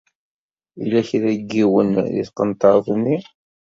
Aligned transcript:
Yella 0.79 1.01
kra 1.07 1.29
n 1.37 1.41
yiwen 1.53 1.89
di 2.13 2.23
tqenṭaṛt-nni. 2.27 3.17